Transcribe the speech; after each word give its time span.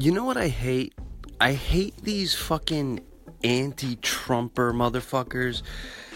You 0.00 0.12
know 0.12 0.22
what 0.22 0.36
I 0.36 0.46
hate? 0.46 0.94
I 1.40 1.54
hate 1.54 2.04
these 2.04 2.32
fucking 2.32 3.00
anti-Trumper 3.42 4.72
motherfuckers. 4.72 5.62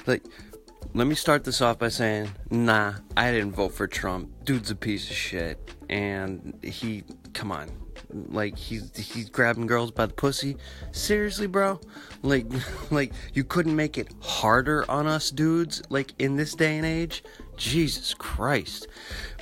Like, 0.07 0.23
let 0.95 1.09
me 1.09 1.17
start 1.17 1.43
this 1.43 1.61
off 1.61 1.81
by 1.81 1.89
saying, 1.89 2.31
nah, 2.49 2.95
I 3.17 3.33
didn't 3.33 3.57
vote 3.57 3.75
for 3.75 3.89
Trump. 3.89 4.45
Dude's 4.45 4.71
a 4.71 4.77
piece 4.77 5.11
of 5.11 5.17
shit, 5.17 5.75
and 5.91 6.57
he, 6.63 7.03
come 7.33 7.51
on, 7.51 7.73
like 8.29 8.57
he's 8.57 8.97
he's 8.97 9.29
grabbing 9.29 9.67
girls 9.67 9.91
by 9.91 10.07
the 10.07 10.15
pussy. 10.15 10.59
Seriously, 10.93 11.49
bro? 11.49 11.81
Like, 12.23 12.47
like 12.93 13.13
you 13.35 13.43
couldn't 13.43 13.75
make 13.75 13.99
it 13.99 14.15
harder 14.21 14.89
on 14.89 15.09
us 15.09 15.33
dudes, 15.33 15.83
like 15.89 16.13
in 16.21 16.37
this 16.37 16.55
day 16.55 16.77
and 16.77 16.87
age. 16.87 17.25
Jesus 17.57 18.15
Christ! 18.15 18.87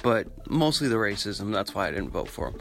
But 0.03 0.49
mostly 0.51 0.89
the 0.89 0.97
racism. 0.97 1.53
That's 1.53 1.75
why 1.75 1.89
I 1.89 1.91
didn't 1.91 2.11
vote 2.11 2.29
for 2.29 2.49
him. 2.49 2.55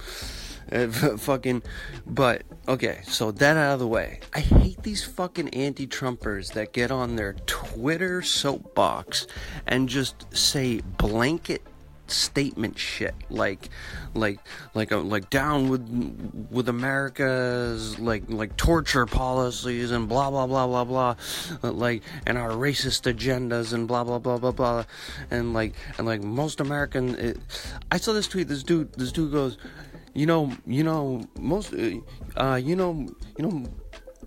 Uh, 0.72 0.88
fucking, 1.18 1.64
but 2.06 2.44
okay, 2.68 3.02
so 3.04 3.32
that 3.32 3.58
out 3.58 3.74
of 3.74 3.80
the 3.80 3.88
way. 3.88 4.20
I 4.34 4.40
hate 4.40 4.84
these 4.84 5.04
fucking 5.04 5.50
anti-Trumpers 5.50 6.54
that 6.54 6.74
get 6.74 6.92
on 6.92 7.16
their 7.16 7.34
Twitter 7.46 8.22
soapbox 8.22 9.28
and 9.66 9.90
just 9.90 10.26
say 10.36 10.82
blanket 10.98 11.64
statement 12.12 12.78
shit 12.78 13.14
like 13.30 13.70
like 14.14 14.40
like 14.74 14.92
uh, 14.92 15.00
like 15.00 15.30
down 15.30 15.70
with 15.70 16.48
with 16.50 16.70
America's 16.70 18.00
like 18.00 18.24
like 18.30 18.56
torture 18.58 19.06
policies 19.06 19.92
and 19.92 20.10
blah 20.10 20.30
blah 20.30 20.48
blah 20.48 20.66
blah 20.68 20.84
blah 20.84 21.16
like 21.62 22.04
and 22.26 22.38
our 22.38 22.52
racist 22.52 23.12
agendas 23.12 23.74
and 23.74 23.88
blah 23.88 24.04
blah 24.04 24.20
blah 24.20 24.38
blah 24.38 24.52
blah 24.52 24.84
and 25.30 25.54
like 25.54 25.74
and 25.98 26.08
like 26.08 26.24
most 26.24 26.60
American 26.60 27.16
it, 27.16 27.38
I 27.92 27.98
saw 27.98 28.14
this 28.14 28.28
tweet 28.28 28.48
this 28.48 28.64
dude 28.64 28.94
this 28.94 29.12
dude 29.12 29.32
goes 29.32 29.58
you 30.14 30.26
know, 30.26 30.52
you 30.66 30.84
know, 30.84 31.24
most, 31.40 31.74
uh, 32.38 32.56
you 32.56 32.76
know, 32.76 33.08
you 33.38 33.46
know, 33.46 33.66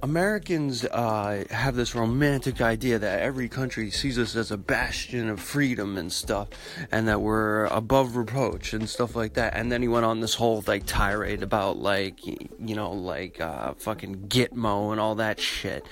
Americans 0.03 0.85
uh, 0.85 1.45
have 1.51 1.77
this 1.77 1.95
romantic 1.95 2.61
idea 2.61 2.99
that 2.99 3.21
every 3.21 3.49
country 3.49 3.89
sees 3.89 4.19
us 4.19 4.35
as 4.35 4.51
a 4.51 4.57
bastion 4.57 5.29
of 5.29 5.39
freedom 5.39 5.97
and 5.97 6.13
stuff, 6.13 6.49
and 6.91 7.07
that 7.07 7.21
we're 7.21 7.67
above 7.67 8.17
reproach 8.17 8.73
and 8.73 8.89
stuff 8.89 9.15
like 9.15 9.35
that. 9.35 9.55
And 9.55 9.71
then 9.71 9.81
he 9.81 9.87
went 9.87 10.05
on 10.05 10.19
this 10.19 10.35
whole 10.35 10.65
like 10.67 10.87
tirade 10.87 11.45
about 11.45 11.79
like, 11.79 12.27
you 12.27 12.75
know, 12.75 12.91
like 12.93 13.41
uh, 13.41 13.75
fucking 13.75 14.27
Gitmo 14.27 14.91
and 14.91 15.01
all 15.01 15.15
that 15.17 15.39
shit. 15.39 15.87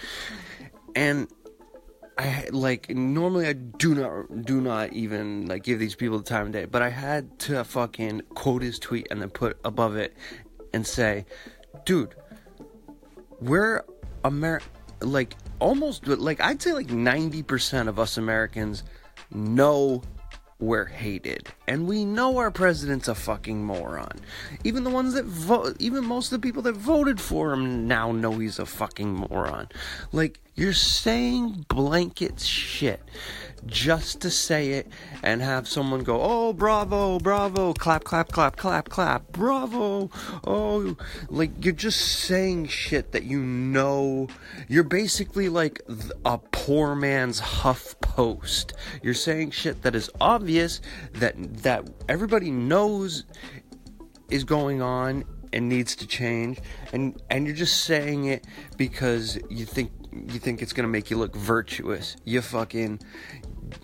And 0.96 1.28
I 2.20 2.48
like 2.50 2.90
normally 2.90 3.46
I 3.46 3.54
do 3.54 3.94
not 3.94 4.44
do 4.44 4.60
not 4.60 4.92
even 4.92 5.46
like 5.46 5.62
give 5.62 5.78
these 5.78 5.94
people 5.94 6.18
the 6.18 6.24
time 6.24 6.46
of 6.46 6.52
day, 6.52 6.66
but 6.66 6.82
I 6.82 6.90
had 6.90 7.38
to 7.40 7.64
fucking 7.64 8.22
quote 8.34 8.60
his 8.60 8.78
tweet 8.78 9.08
and 9.10 9.22
then 9.22 9.30
put 9.30 9.58
above 9.64 9.96
it 9.96 10.14
and 10.74 10.86
say, 10.86 11.24
"Dude, 11.86 12.14
we're 13.40 13.84
Amer 14.22 14.60
like 15.00 15.34
almost 15.60 16.06
like 16.06 16.42
I'd 16.42 16.60
say 16.60 16.74
like 16.74 16.88
90% 16.88 17.88
of 17.88 17.98
us 17.98 18.18
Americans 18.18 18.82
know 19.30 20.02
we're 20.60 20.86
hated. 20.86 21.48
And 21.66 21.86
we 21.88 22.04
know 22.04 22.38
our 22.38 22.50
president's 22.50 23.08
a 23.08 23.14
fucking 23.14 23.64
moron. 23.64 24.20
Even 24.64 24.84
the 24.84 24.90
ones 24.90 25.14
that 25.14 25.24
vote, 25.24 25.76
even 25.78 26.04
most 26.04 26.32
of 26.32 26.40
the 26.40 26.46
people 26.46 26.62
that 26.62 26.76
voted 26.76 27.20
for 27.20 27.52
him 27.52 27.88
now 27.88 28.12
know 28.12 28.32
he's 28.32 28.58
a 28.58 28.66
fucking 28.66 29.12
moron. 29.12 29.68
Like, 30.12 30.38
you're 30.54 30.72
saying 30.74 31.64
blanket 31.68 32.40
shit 32.40 33.00
just 33.66 34.20
to 34.20 34.30
say 34.30 34.72
it 34.72 34.88
and 35.22 35.40
have 35.40 35.68
someone 35.68 36.02
go, 36.02 36.20
oh, 36.20 36.52
bravo, 36.52 37.18
bravo, 37.18 37.72
clap, 37.72 38.04
clap, 38.04 38.30
clap, 38.32 38.56
clap, 38.56 38.88
clap, 38.88 39.32
bravo, 39.32 40.10
oh, 40.46 40.96
like 41.28 41.64
you're 41.64 41.72
just 41.72 42.00
saying 42.00 42.66
shit 42.66 43.12
that 43.12 43.24
you 43.24 43.40
know. 43.40 44.28
You're 44.68 44.84
basically 44.84 45.48
like 45.48 45.80
a 46.24 46.38
poor 46.38 46.94
man's 46.94 47.38
Huff 47.38 47.98
Post. 48.00 48.74
You're 49.02 49.14
saying 49.14 49.52
shit 49.52 49.82
that 49.82 49.94
is 49.94 50.10
obvious 50.20 50.49
that 51.14 51.34
that 51.62 51.88
everybody 52.08 52.50
knows 52.50 53.24
is 54.30 54.44
going 54.44 54.80
on 54.82 55.24
and 55.52 55.68
needs 55.68 55.96
to 55.96 56.06
change 56.06 56.60
and 56.92 57.20
and 57.30 57.46
you're 57.46 57.56
just 57.56 57.84
saying 57.84 58.26
it 58.26 58.46
because 58.76 59.38
you 59.48 59.64
think 59.64 59.90
you 60.12 60.38
think 60.38 60.62
it's 60.62 60.72
going 60.72 60.84
to 60.84 60.90
make 60.90 61.10
you 61.10 61.16
look 61.16 61.34
virtuous 61.34 62.16
you 62.24 62.40
fucking 62.40 63.00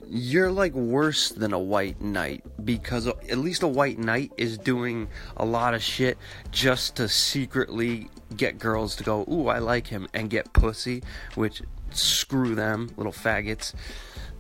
you're 0.09 0.51
like 0.51 0.73
worse 0.75 1.31
than 1.31 1.53
a 1.53 1.59
white 1.59 2.01
knight 2.01 2.45
because 2.65 3.07
at 3.07 3.39
least 3.39 3.63
a 3.63 3.69
white 3.69 3.99
knight 3.99 4.33
is 4.37 4.59
doing 4.59 5.09
a 5.37 5.45
lot 5.45 5.75
of 5.75 5.83
shit 5.83 6.19
just 6.51 6.97
to 6.97 7.09
secretly 7.09 8.09
get 8.37 8.59
girls 8.59 8.97
to 8.97 9.05
go, 9.05 9.25
"Ooh, 9.31 9.49
I 9.49 9.59
like 9.59 9.89
him," 9.89 10.09
and 10.15 10.31
get 10.31 10.53
pussy, 10.53 11.03
which 11.35 11.63
screw 11.91 12.55
them, 12.55 12.91
little 12.97 13.13
faggots. 13.13 13.73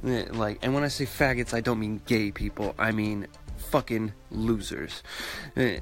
Eh, 0.06 0.26
like, 0.32 0.58
and 0.62 0.72
when 0.72 0.84
I 0.84 0.88
say 0.88 1.04
faggots, 1.04 1.52
I 1.52 1.60
don't 1.60 1.80
mean 1.80 2.00
gay 2.06 2.30
people. 2.30 2.74
I 2.78 2.92
mean 2.92 3.26
fucking 3.56 4.12
losers. 4.30 5.02
Eh, 5.56 5.80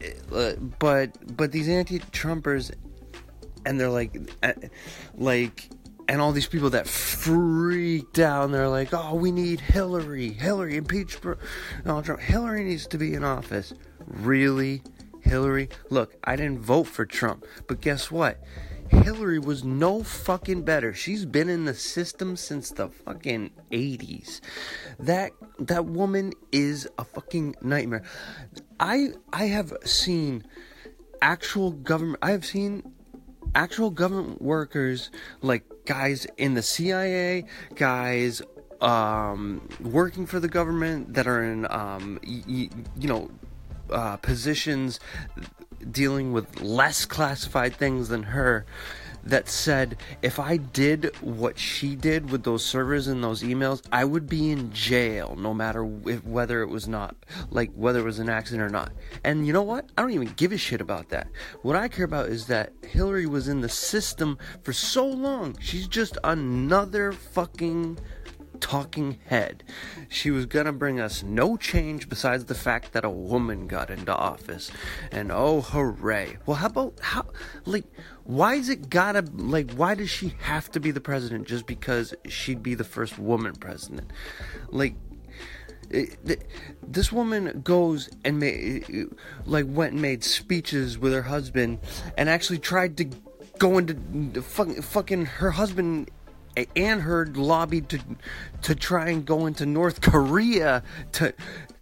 eh, 0.00 0.54
but 0.78 1.36
but 1.36 1.52
these 1.52 1.68
anti-Trumpers, 1.68 2.72
and 3.64 3.80
they're 3.80 3.88
like, 3.88 4.14
like 5.16 5.70
and 6.08 6.20
all 6.20 6.32
these 6.32 6.46
people 6.46 6.70
that 6.70 6.86
freaked 6.86 8.18
out 8.18 8.44
and 8.44 8.52
they're 8.52 8.68
like, 8.68 8.92
oh, 8.92 9.14
we 9.14 9.30
need 9.30 9.60
Hillary, 9.60 10.30
Hillary, 10.30 10.76
impeach 10.76 11.18
Donald 11.84 12.04
Trump. 12.04 12.20
Hillary 12.20 12.64
needs 12.64 12.86
to 12.88 12.98
be 12.98 13.14
in 13.14 13.24
office. 13.24 13.72
Really? 14.06 14.82
Hillary? 15.22 15.68
Look, 15.88 16.14
I 16.24 16.36
didn't 16.36 16.58
vote 16.58 16.84
for 16.84 17.06
Trump, 17.06 17.46
but 17.68 17.80
guess 17.80 18.10
what? 18.10 18.42
Hillary 18.92 19.38
was 19.38 19.64
no 19.64 20.02
fucking 20.02 20.62
better. 20.62 20.92
She's 20.92 21.24
been 21.24 21.48
in 21.48 21.64
the 21.64 21.74
system 21.74 22.36
since 22.36 22.70
the 22.70 22.88
fucking 22.88 23.50
80s. 23.70 24.40
That 24.98 25.32
that 25.58 25.86
woman 25.86 26.32
is 26.52 26.88
a 26.98 27.04
fucking 27.04 27.56
nightmare. 27.62 28.02
I 28.78 29.08
I 29.32 29.46
have 29.46 29.72
seen 29.84 30.44
actual 31.20 31.72
government 31.72 32.18
I 32.22 32.32
have 32.32 32.44
seen 32.44 32.82
actual 33.54 33.90
government 33.90 34.40
workers 34.42 35.10
like 35.40 35.64
guys 35.84 36.26
in 36.36 36.54
the 36.54 36.62
CIA, 36.62 37.44
guys 37.74 38.42
um, 38.80 39.68
working 39.80 40.26
for 40.26 40.40
the 40.40 40.48
government 40.48 41.14
that 41.14 41.26
are 41.26 41.42
in, 41.42 41.66
um, 41.70 42.18
y- 42.26 42.42
y- 42.48 42.70
you 42.98 43.08
know, 43.08 43.30
uh, 43.90 44.16
positions 44.16 44.98
dealing 45.90 46.32
with 46.32 46.60
less 46.60 47.04
classified 47.04 47.76
things 47.76 48.08
than 48.08 48.24
her 48.24 48.64
that 49.24 49.48
said 49.48 49.96
if 50.20 50.38
I 50.38 50.56
did 50.56 51.14
what 51.20 51.58
she 51.58 51.94
did 51.94 52.30
with 52.30 52.42
those 52.42 52.64
servers 52.64 53.06
and 53.06 53.22
those 53.22 53.42
emails, 53.42 53.82
I 53.92 54.04
would 54.04 54.28
be 54.28 54.50
in 54.50 54.72
jail 54.72 55.36
no 55.38 55.54
matter 55.54 55.88
if, 56.06 56.24
whether 56.24 56.62
it 56.62 56.68
was 56.68 56.88
not 56.88 57.14
like 57.50 57.70
whether 57.74 58.00
it 58.00 58.04
was 58.04 58.18
an 58.18 58.28
accident 58.28 58.62
or 58.62 58.68
not. 58.68 58.92
And 59.24 59.46
you 59.46 59.52
know 59.52 59.62
what? 59.62 59.90
I 59.96 60.02
don't 60.02 60.12
even 60.12 60.32
give 60.36 60.52
a 60.52 60.58
shit 60.58 60.80
about 60.80 61.10
that. 61.10 61.28
What 61.62 61.76
I 61.76 61.88
care 61.88 62.04
about 62.04 62.28
is 62.28 62.46
that 62.46 62.72
Hillary 62.82 63.26
was 63.26 63.48
in 63.48 63.60
the 63.60 63.68
system 63.68 64.38
for 64.62 64.72
so 64.72 65.06
long. 65.06 65.56
She's 65.60 65.86
just 65.86 66.18
another 66.24 67.12
fucking 67.12 67.98
talking 68.62 69.18
head. 69.26 69.64
She 70.08 70.30
was 70.30 70.46
gonna 70.46 70.72
bring 70.72 70.98
us 70.98 71.22
no 71.22 71.58
change 71.58 72.08
besides 72.08 72.46
the 72.46 72.54
fact 72.54 72.92
that 72.92 73.04
a 73.04 73.10
woman 73.10 73.66
got 73.66 73.90
into 73.90 74.14
office. 74.14 74.70
And 75.10 75.30
oh, 75.30 75.60
hooray. 75.60 76.38
Well, 76.46 76.56
how 76.56 76.68
about, 76.68 76.94
how, 77.02 77.26
like, 77.66 77.84
why 78.24 78.54
is 78.54 78.70
it 78.70 78.88
gotta, 78.88 79.24
like, 79.34 79.72
why 79.72 79.94
does 79.94 80.08
she 80.08 80.34
have 80.42 80.70
to 80.70 80.80
be 80.80 80.92
the 80.92 81.00
president 81.00 81.46
just 81.48 81.66
because 81.66 82.14
she'd 82.28 82.62
be 82.62 82.74
the 82.74 82.84
first 82.84 83.18
woman 83.18 83.56
president? 83.56 84.10
Like, 84.70 84.94
eh, 85.92 86.06
this 86.86 87.10
woman 87.12 87.62
goes 87.62 88.08
and 88.24 88.38
made, 88.38 89.08
like, 89.44 89.66
went 89.68 89.92
and 89.92 90.00
made 90.00 90.22
speeches 90.22 90.96
with 90.96 91.12
her 91.12 91.22
husband 91.22 91.80
and 92.16 92.28
actually 92.30 92.58
tried 92.58 92.96
to 92.98 93.06
go 93.58 93.76
into 93.78 94.40
fucking, 94.40 94.82
fucking 94.82 95.26
her 95.26 95.50
husband 95.50 96.10
and 96.76 97.02
her 97.02 97.26
lobbied 97.26 97.88
to 97.90 98.00
to 98.62 98.74
try 98.74 99.08
and 99.08 99.24
go 99.24 99.46
into 99.46 99.66
North 99.66 100.00
Korea 100.00 100.82
to 101.12 101.34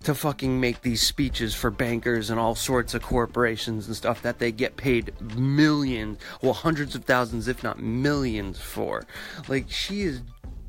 to 0.02 0.14
fucking 0.14 0.58
make 0.58 0.80
these 0.80 1.02
speeches 1.02 1.54
for 1.54 1.70
bankers 1.70 2.30
and 2.30 2.40
all 2.40 2.54
sorts 2.54 2.94
of 2.94 3.02
corporations 3.02 3.86
and 3.86 3.94
stuff 3.94 4.22
that 4.22 4.38
they 4.38 4.50
get 4.50 4.76
paid 4.76 5.12
millions, 5.36 6.18
well 6.40 6.54
hundreds 6.54 6.94
of 6.94 7.04
thousands 7.04 7.48
if 7.48 7.62
not 7.62 7.80
millions 7.80 8.58
for. 8.58 9.04
Like 9.48 9.70
she 9.70 10.02
is 10.02 10.22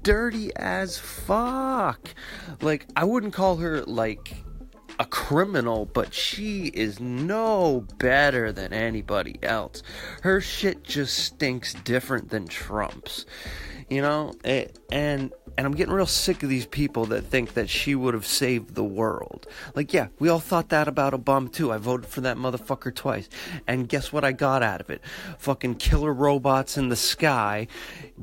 dirty 0.04 0.52
as 0.56 0.98
fuck. 0.98 2.14
Like 2.62 2.88
I 2.96 3.06
wouldn't 3.06 3.34
call 3.34 3.58
her 3.58 3.84
like 3.84 4.36
a 5.00 5.06
criminal, 5.06 5.86
but 5.86 6.14
she 6.14 6.66
is 6.66 7.00
no 7.00 7.86
better 7.98 8.52
than 8.52 8.74
anybody 8.74 9.40
else. 9.42 9.82
Her 10.22 10.42
shit 10.42 10.84
just 10.84 11.18
stinks 11.18 11.74
different 11.74 12.30
than 12.30 12.48
Trump's 12.48 13.26
you 13.92 14.02
know 14.02 14.34
it, 14.44 14.80
and 14.92 15.32
And 15.58 15.68
I'm 15.68 15.74
getting 15.74 15.94
real 15.94 16.06
sick 16.06 16.44
of 16.44 16.50
these 16.50 16.66
people 16.66 17.06
that 17.08 17.24
think 17.24 17.54
that 17.56 17.70
she 17.70 17.94
would 17.94 18.14
have 18.14 18.26
saved 18.26 18.74
the 18.74 18.86
world. 18.86 19.48
Like, 19.76 19.94
yeah, 19.94 20.08
we 20.18 20.30
all 20.30 20.40
thought 20.40 20.70
that 20.70 20.88
about 20.88 21.14
Obama 21.14 21.52
too. 21.52 21.72
I 21.74 21.78
voted 21.78 22.08
for 22.08 22.22
that 22.22 22.38
motherfucker 22.38 22.96
twice. 22.96 23.28
And 23.68 23.90
guess 23.90 24.14
what 24.14 24.24
I 24.24 24.32
got 24.32 24.64
out 24.64 24.80
of 24.80 24.90
it? 24.90 25.02
Fucking 25.40 25.76
killer 25.76 26.14
robots 26.14 26.78
in 26.78 26.88
the 26.88 26.96
sky, 26.96 27.68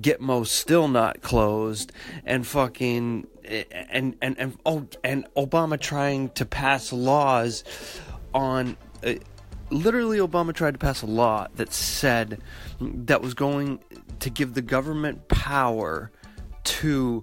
Gitmo 0.00 0.46
still 0.46 0.88
not 0.88 1.20
closed, 1.20 1.92
and 2.24 2.46
fucking 2.46 3.26
and 3.44 4.16
and 4.22 4.38
and 4.38 4.58
oh 4.64 4.86
and 5.04 5.26
Obama 5.36 5.78
trying 5.78 6.30
to 6.30 6.46
pass 6.46 6.92
laws 6.92 7.62
on 8.32 8.76
uh, 9.04 9.14
literally 9.70 10.18
Obama 10.18 10.54
tried 10.54 10.72
to 10.72 10.78
pass 10.78 11.02
a 11.02 11.06
law 11.06 11.46
that 11.56 11.72
said 11.72 12.40
that 12.80 13.20
was 13.20 13.34
going 13.34 13.80
to 14.20 14.30
give 14.30 14.54
the 14.54 14.62
government 14.62 15.28
power 15.28 16.10
to 16.64 17.22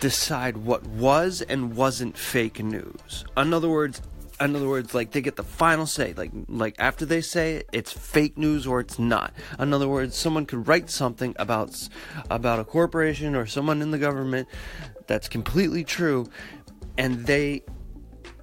decide 0.00 0.56
what 0.58 0.86
was 0.86 1.42
and 1.42 1.74
wasn't 1.74 2.16
fake 2.16 2.62
news. 2.62 3.24
In 3.36 3.54
other 3.54 3.68
words, 3.68 4.02
in 4.40 4.54
other 4.54 4.68
words, 4.68 4.94
like 4.94 5.12
they 5.12 5.22
get 5.22 5.36
the 5.36 5.42
final 5.42 5.86
say. 5.86 6.12
Like 6.12 6.30
like 6.48 6.76
after 6.78 7.06
they 7.06 7.20
say 7.20 7.56
it, 7.56 7.68
it's 7.72 7.92
fake 7.92 8.36
news 8.36 8.66
or 8.66 8.80
it's 8.80 8.98
not. 8.98 9.32
In 9.58 9.72
other 9.72 9.88
words, 9.88 10.16
someone 10.16 10.44
could 10.44 10.68
write 10.68 10.90
something 10.90 11.34
about 11.38 11.88
about 12.30 12.58
a 12.58 12.64
corporation 12.64 13.34
or 13.34 13.46
someone 13.46 13.80
in 13.80 13.90
the 13.90 13.98
government 13.98 14.48
that's 15.06 15.28
completely 15.28 15.84
true, 15.84 16.28
and 16.98 17.26
they 17.26 17.62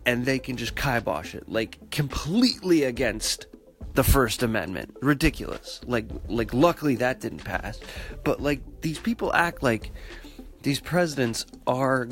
and 0.06 0.26
they 0.26 0.40
can 0.40 0.58
just 0.58 0.76
kibosh 0.76 1.36
it 1.36 1.48
like 1.48 1.78
completely 1.92 2.84
against 2.84 3.46
the 3.94 4.04
First 4.04 4.44
Amendment. 4.44 4.96
Ridiculous. 5.02 5.82
Like 5.86 6.06
like 6.28 6.54
luckily 6.54 6.96
that 6.98 7.20
didn't 7.20 7.44
pass. 7.44 7.80
But 8.24 8.42
like 8.42 8.82
these 8.82 9.00
people 9.00 9.34
act 9.34 9.64
like 9.64 9.92
these 10.64 10.80
presidents 10.80 11.46
are 11.68 12.08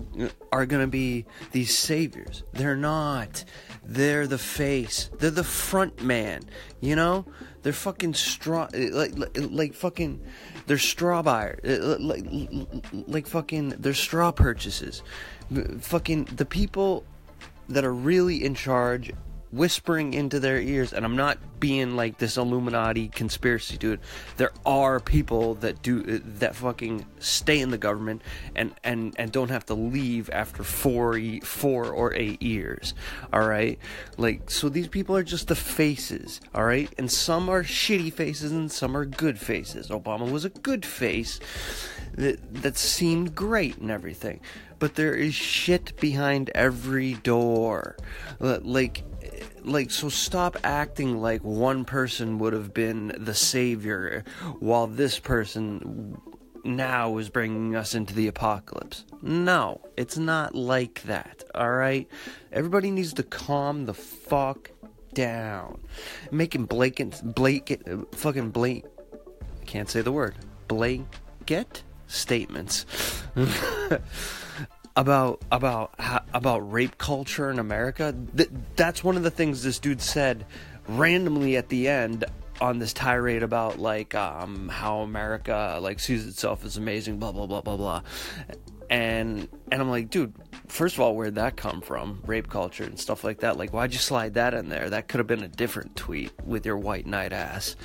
are 0.51 0.66
going 0.66 0.81
to 0.83 0.88
be 0.88 1.25
these 1.51 1.78
saviors. 1.78 2.44
They're 2.54 2.75
not. 2.75 3.44
They're 3.83 4.28
the 4.28 4.38
face. 4.38 5.10
They're 5.18 5.31
the 5.31 5.44
front 5.44 6.04
man, 6.04 6.44
you 6.81 6.95
know? 6.95 7.25
They're 7.63 7.74
fucking 7.74 8.13
straw 8.16 8.68
like 8.74 9.18
like, 9.18 9.38
like 9.38 9.74
fucking 9.74 10.19
they're 10.66 10.80
straw 10.80 11.22
buyer 11.22 11.60
uh, 11.63 11.94
uh, 11.94 11.98
like 12.00 12.25
like 13.07 13.27
fucking 13.27 13.69
they're 13.69 13.94
straw 13.94 14.31
purchases. 14.31 15.04
Fucking 15.80 16.25
the 16.25 16.45
people 16.45 17.06
that 17.69 17.86
are 17.86 17.94
really 17.94 18.44
in 18.44 18.56
charge 18.56 19.12
whispering 19.51 20.13
into 20.13 20.39
their 20.39 20.59
ears 20.59 20.94
and 20.94 21.06
i'm 21.06 21.15
not 21.15 21.38
being 21.62 21.95
like 21.95 22.18
this 22.18 22.36
illuminati 22.36 23.07
conspiracy 23.07 23.77
dude. 23.77 24.01
There 24.36 24.51
are 24.65 25.00
people 25.00 25.53
that 25.56 25.81
do 25.81 26.19
that 26.19 26.56
fucking 26.56 27.06
stay 27.19 27.62
in 27.62 27.69
the 27.69 27.77
government 27.77 28.24
and 28.53 28.74
and 28.83 29.13
and 29.18 29.31
don't 29.31 29.51
have 29.51 29.65
to 29.68 29.75
leave 29.75 30.30
after 30.33 30.63
four 30.63 31.18
four 31.44 31.86
or 31.94 32.13
eight 32.13 32.42
years 32.42 32.94
all 33.31 33.48
right? 33.48 33.80
Like 34.18 34.50
so 34.50 34.68
these 34.68 34.89
people 34.89 35.15
are 35.15 35.24
just 35.24 35.48
the 35.48 35.56
faces 35.56 36.42
all 36.53 36.65
right? 36.65 36.94
And 36.98 37.09
some 37.09 37.48
are 37.48 37.63
shitty 37.63 38.12
faces 38.12 38.51
and 38.51 38.69
some 38.69 38.98
are 38.98 39.06
good 39.06 39.39
faces. 39.39 39.88
Obama 39.88 40.30
was 40.30 40.44
a 40.44 40.50
good 40.50 40.86
face 40.86 41.39
that 42.15 42.39
that 42.56 42.75
seemed 42.75 43.36
great 43.36 43.77
and 43.77 43.92
everything 43.92 44.42
but 44.81 44.95
there 44.95 45.13
is 45.13 45.33
shit 45.33 45.95
behind 46.01 46.50
every 46.56 47.13
door 47.13 47.95
like 48.39 49.06
like 49.63 49.92
so 49.92 50.10
stop 50.10 50.57
acting 50.63 51.22
like 51.22 51.44
one 51.44 51.86
person 51.86 52.39
would 52.39 52.51
have 52.51 52.74
been 52.74 53.16
the 53.18 53.33
savior 53.33 54.24
while 54.60 54.88
this 54.88 55.19
person 55.19 56.19
now 56.63 57.18
is 57.18 57.30
bringing 57.30 57.75
us 57.75 57.95
into 57.95 58.13
the 58.13 58.28
apocalypse. 58.28 59.06
No, 59.22 59.81
it's 59.98 60.18
not 60.18 60.54
like 60.56 61.01
that. 61.04 61.44
All 61.56 61.72
right? 61.72 62.07
Everybody 62.51 62.92
needs 62.92 63.13
to 63.13 63.24
calm 63.24 63.86
the 63.86 63.94
fuck 63.94 64.72
down. 65.13 65.80
Making 66.31 66.66
blatant 66.66 67.36
blatant 67.36 68.16
fucking 68.16 68.51
blank 68.51 68.86
can't 69.66 69.89
say 69.89 70.01
the 70.01 70.12
word. 70.12 70.36
Blanket 70.68 71.84
statements. 72.12 72.86
about 74.96 75.42
about 75.52 75.94
about 76.34 76.72
rape 76.72 76.98
culture 76.98 77.50
in 77.50 77.60
America. 77.60 78.16
Th- 78.36 78.50
that's 78.75 79.04
one 79.04 79.18
of 79.18 79.24
the 79.24 79.31
things 79.31 79.63
this 79.63 79.80
dude 79.80 80.02
said 80.02 80.46
randomly 80.88 81.58
at 81.58 81.69
the 81.69 81.88
end 81.88 82.25
on 82.60 82.78
this 82.78 82.94
tirade 82.94 83.44
about 83.44 83.80
like 83.80 84.13
um, 84.16 84.69
how 84.69 85.00
America 85.00 85.80
like 85.81 86.00
sees 86.00 86.28
itself 86.28 86.66
as 86.66 86.78
amazing, 86.78 87.18
blah 87.18 87.31
blah 87.31 87.48
blah 87.48 87.62
blah 87.62 87.78
blah. 87.78 88.02
And 88.90 89.48
and 89.72 89.81
I'm 89.81 89.90
like, 89.90 90.10
dude, 90.10 90.34
first 90.68 90.96
of 90.96 91.02
all, 91.02 91.16
where'd 91.16 91.36
that 91.36 91.56
come 91.56 91.81
from? 91.81 92.22
Rape 92.25 92.50
culture 92.50 92.84
and 92.84 93.00
stuff 93.00 93.24
like 93.24 93.40
that. 93.40 93.58
Like, 93.58 93.72
why'd 93.72 93.94
you 93.94 94.00
slide 94.00 94.34
that 94.34 94.54
in 94.54 94.69
there? 94.69 94.90
That 94.90 95.08
could 95.08 95.19
have 95.19 95.28
been 95.28 95.44
a 95.44 95.48
different 95.48 95.96
tweet 95.96 96.31
with 96.46 96.66
your 96.66 96.78
white 96.78 97.08
knight 97.08 97.31
ass. 97.31 97.75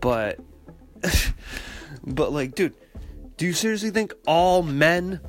But 0.00 0.40
but 2.04 2.32
like, 2.32 2.54
dude, 2.54 2.74
do 3.38 3.46
you 3.46 3.52
seriously 3.52 3.90
think 3.90 4.12
all 4.26 4.62
men 4.62 5.20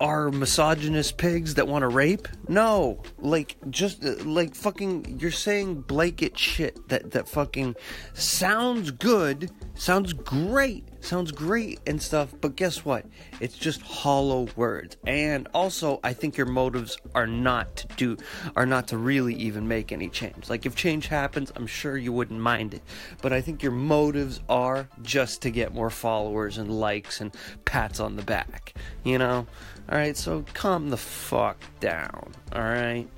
are 0.00 0.30
misogynist 0.30 1.18
pigs 1.18 1.54
that 1.54 1.66
want 1.66 1.82
to 1.82 1.88
rape? 1.88 2.28
No, 2.46 3.02
like 3.18 3.56
just 3.68 4.04
uh, 4.04 4.14
like 4.24 4.54
fucking 4.54 5.18
you're 5.18 5.32
saying 5.32 5.82
blanket 5.82 6.38
shit 6.38 6.88
that 6.88 7.10
that 7.10 7.28
fucking 7.28 7.74
sounds 8.14 8.92
good, 8.92 9.50
sounds 9.74 10.12
great, 10.12 10.86
sounds 11.08 11.32
great 11.32 11.80
and 11.86 12.00
stuff, 12.00 12.34
but 12.40 12.54
guess 12.54 12.84
what? 12.84 13.06
It's 13.40 13.56
just 13.56 13.80
hollow 13.80 14.46
words. 14.56 14.98
And 15.06 15.48
also, 15.54 16.00
I 16.04 16.12
think 16.12 16.36
your 16.36 16.46
motives 16.46 16.98
are 17.14 17.26
not 17.26 17.76
to 17.76 17.86
do 17.96 18.16
are 18.54 18.66
not 18.66 18.88
to 18.88 18.98
really 18.98 19.34
even 19.34 19.66
make 19.66 19.90
any 19.90 20.10
change. 20.10 20.50
Like 20.50 20.66
if 20.66 20.76
change 20.76 21.08
happens, 21.08 21.50
I'm 21.56 21.66
sure 21.66 21.96
you 21.96 22.12
wouldn't 22.12 22.40
mind 22.40 22.74
it. 22.74 22.82
But 23.22 23.32
I 23.32 23.40
think 23.40 23.62
your 23.62 23.72
motives 23.72 24.40
are 24.50 24.86
just 25.02 25.40
to 25.42 25.50
get 25.50 25.72
more 25.72 25.90
followers 25.90 26.58
and 26.58 26.78
likes 26.78 27.22
and 27.22 27.34
pats 27.64 28.00
on 28.00 28.16
the 28.16 28.22
back, 28.22 28.74
you 29.02 29.16
know? 29.16 29.46
Alright, 29.90 30.18
so 30.18 30.44
calm 30.52 30.90
the 30.90 30.98
fuck 30.98 31.56
down. 31.80 32.34
Alright? 32.54 33.08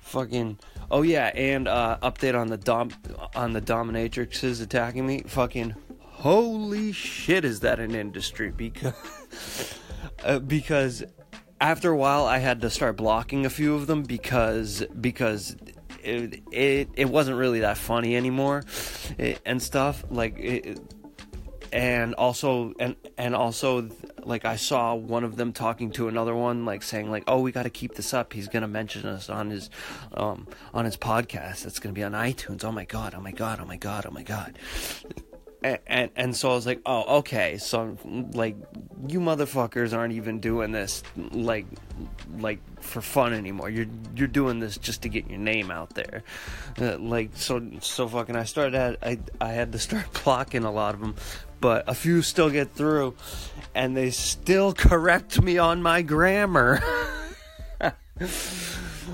Fucking 0.00 0.58
Oh 0.90 1.02
yeah, 1.02 1.30
and 1.34 1.68
uh 1.68 1.98
update 2.02 2.38
on 2.38 2.48
the 2.48 2.56
dom 2.56 2.90
on 3.34 3.52
the 3.52 3.60
dominatrixes 3.60 4.62
attacking 4.62 5.06
me. 5.06 5.22
Fucking 5.26 5.74
holy 6.18 6.90
shit 6.90 7.44
is 7.44 7.60
that 7.60 7.78
an 7.78 7.94
industry 7.94 8.50
because 8.50 9.78
uh, 10.24 10.40
because 10.40 11.04
after 11.60 11.92
a 11.92 11.96
while 11.96 12.24
I 12.24 12.38
had 12.38 12.60
to 12.62 12.70
start 12.70 12.96
blocking 12.96 13.46
a 13.46 13.50
few 13.50 13.76
of 13.76 13.86
them 13.86 14.02
because 14.02 14.84
because 15.00 15.56
it 16.02 16.42
it, 16.50 16.88
it 16.94 17.08
wasn't 17.08 17.36
really 17.36 17.60
that 17.60 17.78
funny 17.78 18.16
anymore 18.16 18.64
it, 19.16 19.40
and 19.46 19.62
stuff 19.62 20.04
like 20.10 20.36
it, 20.38 20.80
and 21.72 22.14
also 22.14 22.74
and 22.80 22.96
and 23.16 23.36
also 23.36 23.88
like 24.24 24.44
I 24.44 24.56
saw 24.56 24.96
one 24.96 25.22
of 25.22 25.36
them 25.36 25.52
talking 25.52 25.92
to 25.92 26.08
another 26.08 26.34
one 26.34 26.64
like 26.64 26.82
saying 26.82 27.12
like 27.12 27.24
oh 27.28 27.40
we 27.40 27.52
got 27.52 27.62
to 27.62 27.70
keep 27.70 27.94
this 27.94 28.12
up. 28.12 28.32
He's 28.32 28.48
going 28.48 28.62
to 28.62 28.68
mention 28.68 29.06
us 29.06 29.30
on 29.30 29.50
his 29.50 29.70
um 30.14 30.48
on 30.74 30.84
his 30.84 30.96
podcast. 30.96 31.62
That's 31.62 31.78
going 31.78 31.94
to 31.94 31.98
be 31.98 32.02
on 32.02 32.12
iTunes. 32.12 32.64
Oh 32.64 32.72
my 32.72 32.84
god 32.84 33.14
oh 33.16 33.20
my 33.20 33.32
god 33.32 33.60
oh 33.60 33.64
my 33.64 33.76
god 33.76 34.04
oh 34.04 34.10
my 34.10 34.24
god 34.24 34.58
and, 35.62 36.10
and, 36.14 36.36
so 36.36 36.50
I 36.50 36.54
was 36.54 36.66
like, 36.66 36.80
oh, 36.86 37.18
okay. 37.18 37.58
So 37.58 37.96
like, 38.32 38.56
you 39.08 39.18
motherfuckers 39.20 39.96
aren't 39.96 40.14
even 40.14 40.38
doing 40.38 40.70
this 40.72 41.02
like 41.32 41.66
like 42.38 42.60
for 42.80 43.00
fun 43.00 43.32
anymore. 43.32 43.68
You're 43.68 43.86
you're 44.14 44.28
doing 44.28 44.60
this 44.60 44.78
just 44.78 45.02
to 45.02 45.08
get 45.08 45.28
your 45.28 45.38
name 45.38 45.70
out 45.70 45.94
there. 45.94 46.22
Uh, 46.80 46.98
like 46.98 47.30
so 47.34 47.60
so 47.80 48.06
fucking. 48.06 48.36
I 48.36 48.44
started 48.44 48.74
at, 48.74 48.98
I 49.02 49.18
I 49.40 49.52
had 49.52 49.72
to 49.72 49.78
start 49.78 50.06
blocking 50.24 50.64
a 50.64 50.70
lot 50.70 50.94
of 50.94 51.00
them, 51.00 51.16
but 51.60 51.88
a 51.88 51.94
few 51.94 52.22
still 52.22 52.50
get 52.50 52.72
through, 52.74 53.14
and 53.74 53.96
they 53.96 54.10
still 54.10 54.72
correct 54.72 55.42
me 55.42 55.58
on 55.58 55.82
my 55.82 56.02
grammar. 56.02 56.80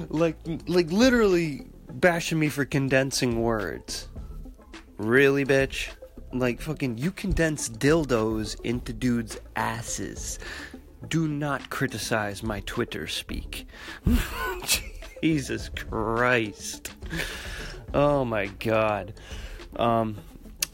like 0.09 0.37
like 0.67 0.91
literally 0.91 1.67
bashing 1.91 2.39
me 2.39 2.49
for 2.49 2.65
condensing 2.65 3.41
words. 3.41 4.09
Really, 4.97 5.45
bitch? 5.45 5.91
Like 6.35 6.61
fucking 6.61 6.99
you 6.99 7.13
condense 7.13 7.69
dildos 7.69 8.61
into 8.65 8.93
dudes' 8.93 9.39
asses. 9.55 10.41
Do 11.09 11.29
not 11.29 11.71
criticize 11.71 12.43
my 12.43 12.59
Twitter 12.67 13.07
speak. 13.07 13.69
Jesus 15.23 15.69
Christ. 15.69 16.91
Oh 17.95 18.25
my 18.25 18.47
god. 18.47 19.15
Um 19.77 20.17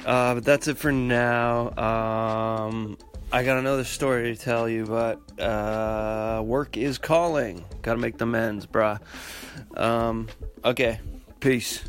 uh 0.06 0.34
but 0.34 0.44
that's 0.46 0.66
it 0.66 0.78
for 0.78 0.92
now. 0.92 1.76
Um 1.76 2.96
I 3.30 3.44
got 3.44 3.58
another 3.58 3.84
story 3.84 4.34
to 4.34 4.42
tell 4.42 4.66
you, 4.66 4.86
but 4.86 5.20
uh 5.38 6.42
work 6.42 6.78
is 6.78 6.96
calling. 6.96 7.66
Gotta 7.82 7.98
make 7.98 8.16
the 8.16 8.24
amends, 8.24 8.64
bruh. 8.66 8.98
Um 9.76 10.28
okay. 10.64 11.00
Peace. 11.38 11.84